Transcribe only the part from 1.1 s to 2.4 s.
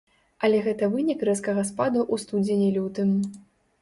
рэзкага спаду ў